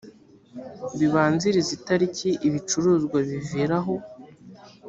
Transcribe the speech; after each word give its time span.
bibanziriza 0.99 1.71
itariki 1.77 2.29
ibicuruzwa 2.47 3.17
bivira 3.27 3.75
aho 3.81 3.95